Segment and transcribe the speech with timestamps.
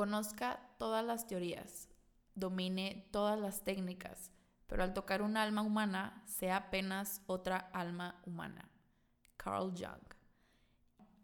[0.00, 1.86] conozca todas las teorías,
[2.34, 4.30] domine todas las técnicas,
[4.66, 8.66] pero al tocar un alma humana sea apenas otra alma humana.
[9.36, 10.14] Carl Jung.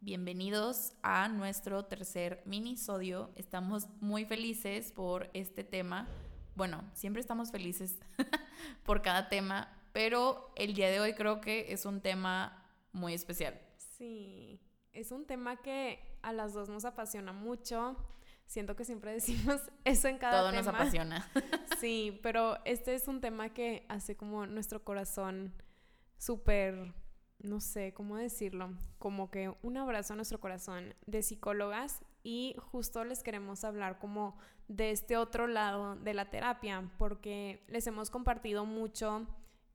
[0.02, 3.30] Bienvenidos a nuestro tercer minisodio.
[3.34, 6.06] Estamos muy felices por este tema.
[6.54, 7.98] Bueno, siempre estamos felices
[8.84, 12.62] por cada tema, pero el día de hoy creo que es un tema
[12.92, 13.58] muy especial.
[13.78, 14.60] Sí,
[14.92, 17.96] es un tema que a las dos nos apasiona mucho.
[18.46, 20.50] Siento que siempre decimos eso en cada tema.
[20.50, 21.28] Todo nos apasiona.
[21.80, 25.52] sí, pero este es un tema que hace como nuestro corazón
[26.16, 26.94] súper,
[27.38, 33.04] no sé cómo decirlo, como que un abrazo a nuestro corazón de psicólogas y justo
[33.04, 34.36] les queremos hablar como
[34.68, 39.26] de este otro lado de la terapia, porque les hemos compartido mucho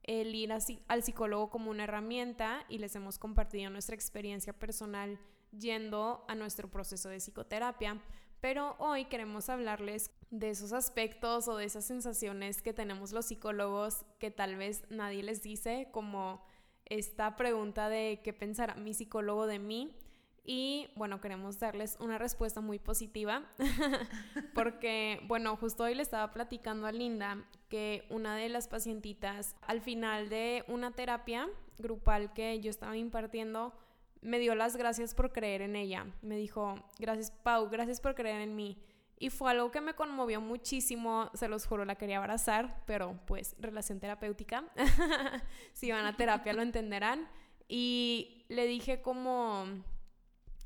[0.04, 0.52] el ir
[0.88, 5.20] al psicólogo como una herramienta y les hemos compartido nuestra experiencia personal
[5.58, 8.02] yendo a nuestro proceso de psicoterapia,
[8.42, 14.04] pero hoy queremos hablarles de esos aspectos o de esas sensaciones que tenemos los psicólogos
[14.20, 16.44] que tal vez nadie les dice, como
[16.86, 19.96] esta pregunta de qué pensará mi psicólogo de mí.
[20.44, 23.44] Y bueno, queremos darles una respuesta muy positiva
[24.56, 29.82] porque, bueno, justo hoy le estaba platicando a Linda que una de las pacientitas al
[29.82, 33.74] final de una terapia grupal que yo estaba impartiendo,
[34.22, 36.06] me dio las gracias por creer en ella.
[36.22, 38.78] Me dijo, gracias Pau, gracias por creer en mí.
[39.18, 43.56] Y fue algo que me conmovió muchísimo, se los juro, la quería abrazar, pero pues
[43.60, 44.66] relación terapéutica,
[45.74, 47.30] si van a terapia lo entenderán.
[47.68, 49.66] Y le dije como,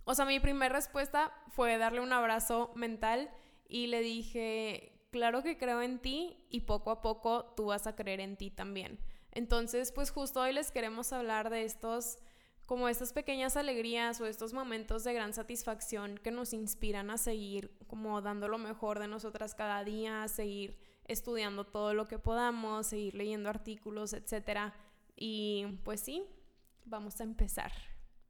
[0.05, 3.29] o sea, mi primera respuesta fue darle un abrazo mental
[3.67, 7.95] y le dije, claro que creo en ti y poco a poco tú vas a
[7.95, 8.99] creer en ti también.
[9.31, 12.19] Entonces, pues justo hoy les queremos hablar de estos
[12.65, 17.71] como estas pequeñas alegrías o estos momentos de gran satisfacción que nos inspiran a seguir
[17.87, 20.77] como dando lo mejor de nosotras cada día, a seguir
[21.07, 24.73] estudiando todo lo que podamos, seguir leyendo artículos, etc.
[25.15, 26.23] Y pues sí,
[26.85, 27.71] vamos a empezar.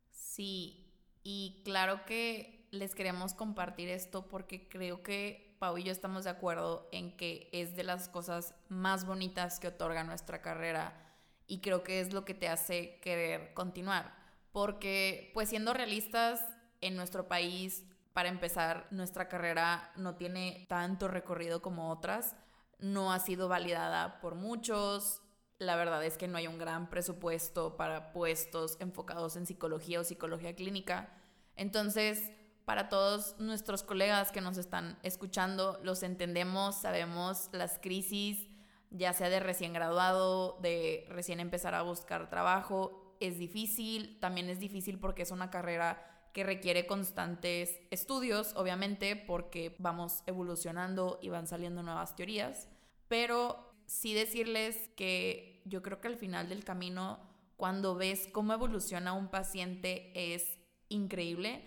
[0.10, 0.92] Sí,
[1.24, 6.32] y claro que les queremos compartir esto porque creo que Pau y yo estamos de
[6.32, 11.02] acuerdo en que es de las cosas más bonitas que otorga nuestra carrera
[11.48, 14.25] y creo que es lo que te hace querer continuar
[14.56, 16.40] porque pues siendo realistas,
[16.80, 17.84] en nuestro país,
[18.14, 22.38] para empezar, nuestra carrera no tiene tanto recorrido como otras,
[22.80, 25.22] no ha sido validada por muchos,
[25.60, 30.06] la verdad es que no hay un gran presupuesto para puestos enfocados en psicología o
[30.06, 31.10] psicología clínica.
[31.58, 32.32] Entonces,
[32.64, 38.48] para todos nuestros colegas que nos están escuchando, los entendemos, sabemos las crisis,
[38.90, 44.60] ya sea de recién graduado, de recién empezar a buscar trabajo es difícil, también es
[44.60, 51.48] difícil porque es una carrera que requiere constantes estudios, obviamente, porque vamos evolucionando y van
[51.48, 52.68] saliendo nuevas teorías,
[53.08, 57.20] pero sí decirles que yo creo que al final del camino,
[57.56, 60.60] cuando ves cómo evoluciona un paciente, es
[60.90, 61.64] increíble.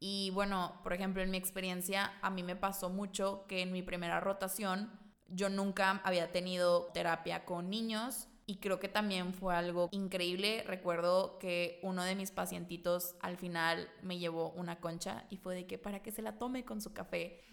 [0.00, 3.82] Y bueno, por ejemplo, en mi experiencia, a mí me pasó mucho que en mi
[3.82, 4.90] primera rotación
[5.28, 10.64] yo nunca había tenido terapia con niños y creo que también fue algo increíble.
[10.66, 15.66] Recuerdo que uno de mis pacientitos al final me llevó una concha y fue de
[15.66, 17.44] que para que se la tome con su café.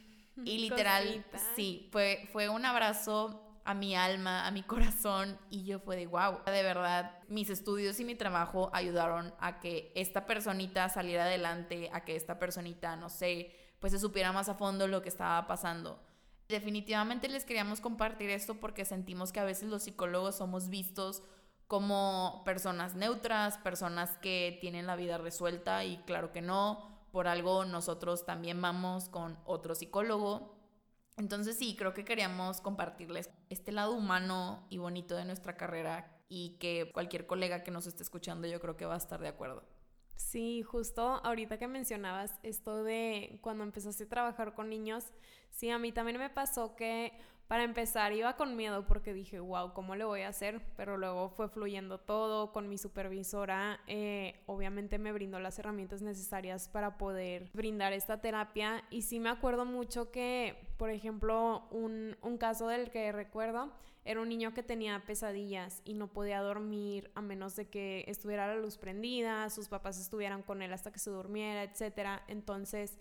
[0.45, 5.79] Y literal, sí, fue, fue un abrazo a mi alma, a mi corazón y yo
[5.79, 6.39] fue de wow.
[6.45, 12.05] De verdad, mis estudios y mi trabajo ayudaron a que esta personita saliera adelante, a
[12.05, 15.99] que esta personita, no sé, pues se supiera más a fondo lo que estaba pasando.
[16.47, 21.23] Definitivamente les queríamos compartir esto porque sentimos que a veces los psicólogos somos vistos
[21.67, 27.65] como personas neutras, personas que tienen la vida resuelta y claro que no, por algo
[27.65, 30.55] nosotros también vamos con otro psicólogo.
[31.17, 36.57] Entonces sí, creo que queríamos compartirles este lado humano y bonito de nuestra carrera y
[36.59, 39.63] que cualquier colega que nos esté escuchando yo creo que va a estar de acuerdo.
[40.15, 45.03] Sí, justo ahorita que mencionabas esto de cuando empezaste a trabajar con niños,
[45.51, 47.13] sí, a mí también me pasó que
[47.47, 50.61] para empezar iba con miedo porque dije, wow, ¿cómo le voy a hacer?
[50.75, 53.79] Pero luego fue fluyendo todo con mi supervisora.
[53.87, 58.83] Eh, obviamente me brindó las herramientas necesarias para poder brindar esta terapia.
[58.89, 63.71] Y sí me acuerdo mucho que, por ejemplo, un, un caso del que recuerdo
[64.05, 68.47] era un niño que tenía pesadillas y no podía dormir a menos de que estuviera
[68.47, 72.21] la luz prendida, sus papás estuvieran con él hasta que se durmiera, etc.
[72.27, 72.99] Entonces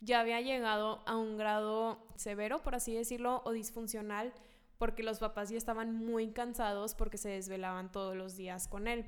[0.00, 4.32] ya había llegado a un grado severo, por así decirlo, o disfuncional,
[4.78, 9.06] porque los papás ya estaban muy cansados porque se desvelaban todos los días con él.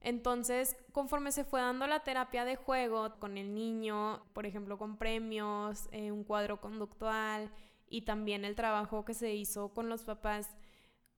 [0.00, 4.96] Entonces, conforme se fue dando la terapia de juego con el niño, por ejemplo, con
[4.96, 7.50] premios, eh, un cuadro conductual
[7.88, 10.54] y también el trabajo que se hizo con los papás,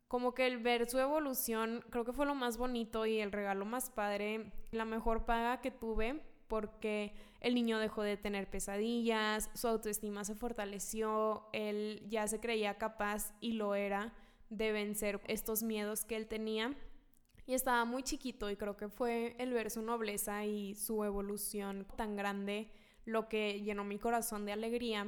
[0.08, 3.64] como que el ver su evolución creo que fue lo más bonito y el regalo
[3.64, 9.68] más padre, la mejor paga que tuve porque el niño dejó de tener pesadillas, su
[9.68, 14.12] autoestima se fortaleció, él ya se creía capaz y lo era
[14.50, 16.74] de vencer estos miedos que él tenía.
[17.46, 21.86] Y estaba muy chiquito y creo que fue el ver su nobleza y su evolución
[21.96, 22.70] tan grande
[23.04, 25.06] lo que llenó mi corazón de alegría.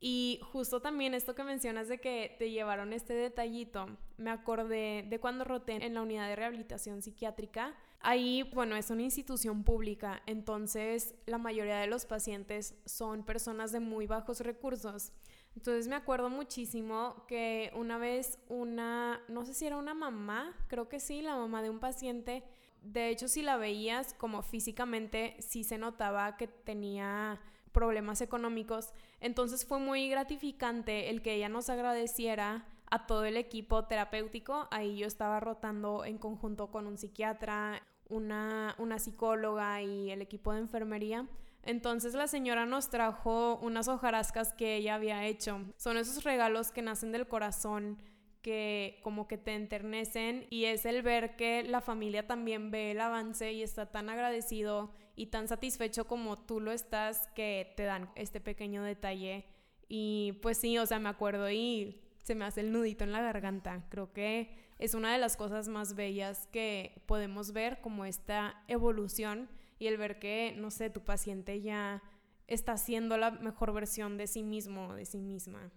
[0.00, 3.86] Y justo también esto que mencionas de que te llevaron este detallito,
[4.18, 7.74] me acordé de cuando roté en la unidad de rehabilitación psiquiátrica.
[8.06, 13.80] Ahí, bueno, es una institución pública, entonces la mayoría de los pacientes son personas de
[13.80, 15.10] muy bajos recursos.
[15.56, 20.86] Entonces me acuerdo muchísimo que una vez una, no sé si era una mamá, creo
[20.86, 22.44] que sí, la mamá de un paciente,
[22.82, 27.40] de hecho si la veías como físicamente, sí se notaba que tenía
[27.72, 28.92] problemas económicos.
[29.20, 34.68] Entonces fue muy gratificante el que ella nos agradeciera a todo el equipo terapéutico.
[34.70, 40.52] Ahí yo estaba rotando en conjunto con un psiquiatra, una, una psicóloga y el equipo
[40.52, 41.26] de enfermería.
[41.62, 45.62] Entonces la señora nos trajo unas hojarascas que ella había hecho.
[45.76, 47.98] Son esos regalos que nacen del corazón,
[48.42, 53.00] que como que te enternecen y es el ver que la familia también ve el
[53.00, 58.10] avance y está tan agradecido y tan satisfecho como tú lo estás que te dan
[58.16, 59.46] este pequeño detalle.
[59.88, 63.20] Y pues sí, o sea, me acuerdo y se me hace el nudito en la
[63.20, 63.84] garganta.
[63.90, 69.48] Creo que es una de las cosas más bellas que podemos ver como esta evolución
[69.78, 72.02] y el ver que, no sé, tu paciente ya
[72.46, 75.70] está siendo la mejor versión de sí mismo de sí misma.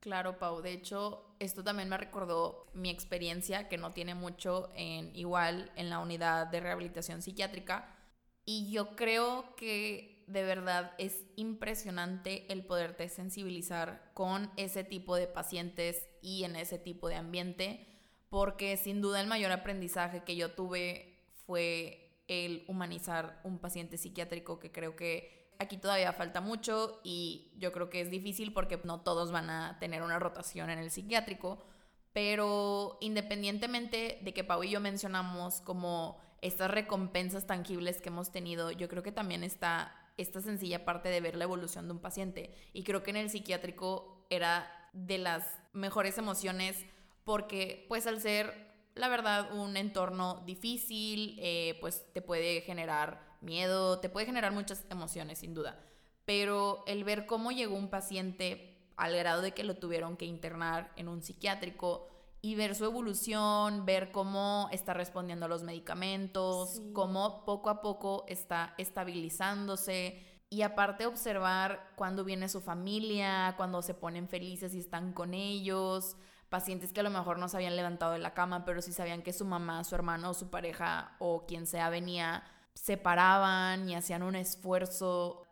[0.00, 0.60] Claro, Pau.
[0.60, 5.90] De hecho, esto también me recordó mi experiencia, que no tiene mucho en igual en
[5.90, 7.96] la unidad de rehabilitación psiquiátrica.
[8.44, 15.26] Y yo creo que de verdad es impresionante el poderte sensibilizar con ese tipo de
[15.28, 17.86] pacientes y en ese tipo de ambiente,
[18.28, 24.58] porque sin duda el mayor aprendizaje que yo tuve fue el humanizar un paciente psiquiátrico
[24.58, 29.00] que creo que aquí todavía falta mucho y yo creo que es difícil porque no
[29.00, 31.64] todos van a tener una rotación en el psiquiátrico,
[32.12, 38.70] pero independientemente de que Pau y yo mencionamos como estas recompensas tangibles que hemos tenido,
[38.70, 42.54] yo creo que también está esta sencilla parte de ver la evolución de un paciente.
[42.72, 46.84] Y creo que en el psiquiátrico era de las mejores emociones
[47.24, 48.54] porque pues al ser,
[48.94, 54.84] la verdad, un entorno difícil, eh, pues te puede generar miedo, te puede generar muchas
[54.90, 55.78] emociones sin duda.
[56.24, 60.92] Pero el ver cómo llegó un paciente al grado de que lo tuvieron que internar
[60.96, 62.08] en un psiquiátrico,
[62.46, 68.24] y ver su evolución, ver cómo está respondiendo a los medicamentos, cómo poco a poco
[68.28, 75.12] está estabilizándose y aparte observar cuando viene su familia, cuando se ponen felices y están
[75.12, 76.16] con ellos,
[76.48, 79.22] pacientes que a lo mejor no se habían levantado de la cama, pero sí sabían
[79.22, 82.44] que su mamá, su hermano, su pareja o quien sea venía,
[82.74, 85.42] se paraban y hacían un esfuerzo.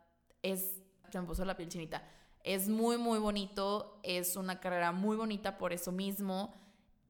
[0.41, 0.81] Es,
[1.11, 2.07] se me puso la piel chinita.
[2.41, 6.53] Es muy, muy bonito, es una carrera muy bonita por eso mismo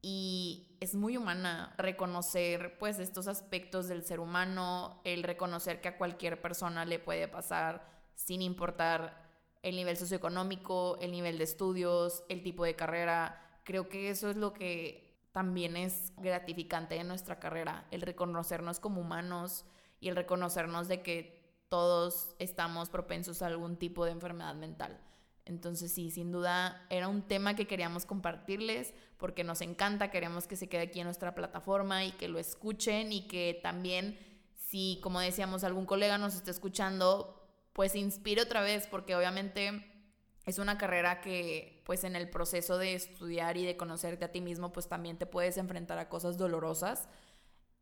[0.08, 5.98] y es muy humana reconocer pues estos aspectos del ser humano, el reconocer que a
[5.98, 9.20] cualquier persona le puede pasar sin importar
[9.64, 13.60] el nivel socioeconómico, el nivel de estudios, el tipo de carrera.
[13.64, 19.02] Creo que eso es lo que también es gratificante en nuestra carrera, el reconocernos como
[19.02, 19.66] humanos
[20.00, 25.02] y el reconocernos de que todos estamos propensos a algún tipo de enfermedad mental.
[25.46, 30.56] Entonces sí, sin duda era un tema que queríamos compartirles porque nos encanta, queremos que
[30.56, 34.18] se quede aquí en nuestra plataforma y que lo escuchen y que también
[34.56, 39.86] si, como decíamos, algún colega nos está escuchando, pues inspire otra vez porque obviamente
[40.46, 44.42] es una carrera que pues en el proceso de estudiar y de conocerte a ti
[44.42, 47.08] mismo pues también te puedes enfrentar a cosas dolorosas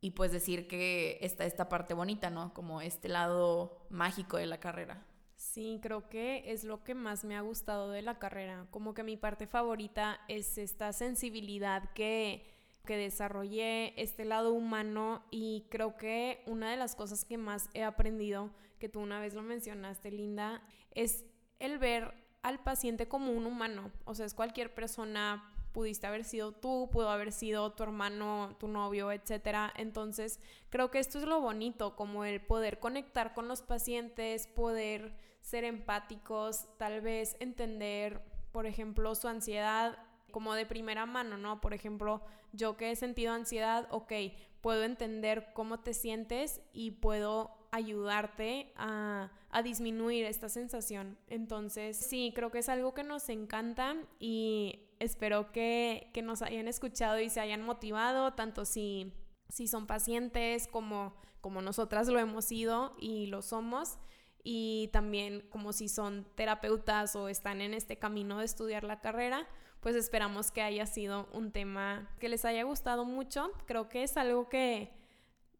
[0.01, 2.53] y pues decir que está esta parte bonita, ¿no?
[2.53, 5.05] Como este lado mágico de la carrera.
[5.51, 8.65] Sí, creo que es lo que más me ha gustado de la carrera.
[8.71, 12.49] Como que mi parte favorita es esta sensibilidad que,
[12.85, 17.83] que desarrollé, este lado humano y creo que una de las cosas que más he
[17.83, 21.25] aprendido, que tú una vez lo mencionaste, Linda, es
[21.59, 23.91] el ver al paciente como un humano.
[24.05, 28.67] O sea, es cualquier persona, pudiste haber sido tú, pudo haber sido tu hermano, tu
[28.69, 29.71] novio, etc.
[29.75, 35.21] Entonces, creo que esto es lo bonito, como el poder conectar con los pacientes, poder
[35.43, 38.21] ser empáticos, tal vez entender,
[38.51, 39.99] por ejemplo, su ansiedad
[40.31, 41.61] como de primera mano, ¿no?
[41.61, 42.23] Por ejemplo,
[42.53, 44.11] yo que he sentido ansiedad, ok,
[44.61, 49.31] puedo entender cómo te sientes y puedo ayudarte a,
[49.63, 51.15] disminuir esta sensación.
[51.27, 57.19] Entonces, sí, creo que es algo que nos encanta y espero que, nos hayan escuchado
[57.19, 59.13] y se hayan motivado, tanto si,
[59.49, 63.99] si son pacientes como, como nosotras lo hemos sido y lo somos
[64.43, 69.47] y también como si son terapeutas o están en este camino de estudiar la carrera,
[69.79, 73.51] pues esperamos que haya sido un tema que les haya gustado mucho.
[73.65, 74.91] Creo que es algo que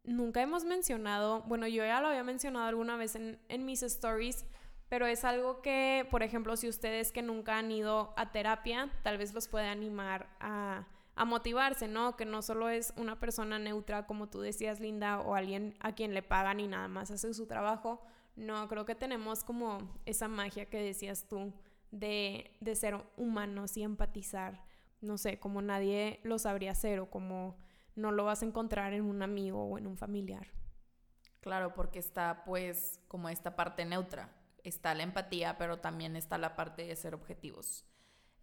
[0.04, 4.44] nunca hemos mencionado, bueno, yo ya lo había mencionado alguna vez en, mis stories,
[4.88, 9.18] pero es algo que, por ejemplo, si ustedes que nunca han ido a terapia, tal
[9.18, 10.86] vez los puede animar a,
[11.16, 12.16] a motivarse, ¿no?
[12.16, 16.12] Que no solo es una persona neutra, como tú decías, Linda, o alguien a quien
[16.12, 18.02] le pagan y nada más hace su trabajo.
[18.36, 21.52] No, creo que tenemos como esa magia que decías tú
[21.90, 24.64] de, de ser humanos y empatizar.
[25.00, 27.56] No sé, como nadie lo sabría hacer o como
[27.94, 30.48] no lo vas a encontrar en un amigo o en un familiar.
[31.40, 34.34] Claro, porque está pues como esta parte neutra.
[34.62, 37.84] Está la empatía, pero también está la parte de ser objetivos.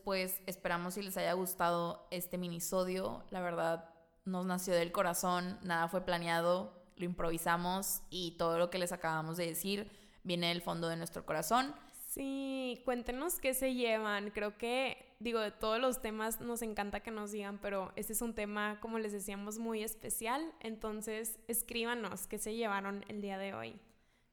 [0.03, 3.23] Pues esperamos si les haya gustado este minisodio.
[3.31, 3.89] La verdad,
[4.23, 9.37] nos nació del corazón, nada fue planeado, lo improvisamos y todo lo que les acabamos
[9.37, 9.91] de decir
[10.23, 11.73] viene del fondo de nuestro corazón.
[12.07, 14.31] Sí, cuéntenos qué se llevan.
[14.31, 18.21] Creo que, digo, de todos los temas nos encanta que nos digan, pero este es
[18.21, 20.51] un tema, como les decíamos, muy especial.
[20.59, 23.79] Entonces, escríbanos qué se llevaron el día de hoy.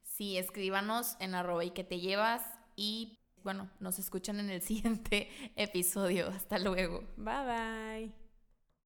[0.03, 2.43] Sí, escríbanos en arroba y que te llevas
[2.75, 6.27] y bueno, nos escuchan en el siguiente episodio.
[6.27, 7.03] Hasta luego.
[7.15, 8.18] Bye bye.